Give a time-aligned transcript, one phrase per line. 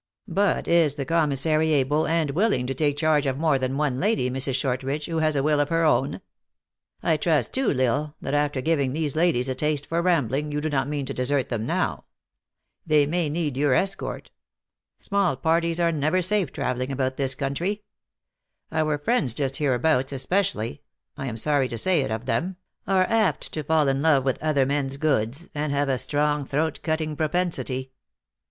[0.27, 3.99] But is the commissary able and will ing to take charge of more than one
[3.99, 4.55] lady, Mrs.
[4.55, 6.21] Short ridge, who has a will of her own?
[7.03, 10.59] I trust, too, L Isle, that after giving these ladies a taste for rambling, you
[10.59, 12.05] do not mean to desert them now.
[12.83, 14.31] They may need THE ACTRESS IN HIGH LIFE.
[15.11, 15.35] 115 your escort.
[15.37, 17.83] Small parties are never safe traveling about this country.
[18.71, 20.79] Our friends just hereabouts, es pecially,
[21.15, 22.55] (I am sorry to say it of them),
[22.87, 26.43] are apt to fall in love with other men s goods, and have a strong
[26.43, 27.91] throat cutting propensity."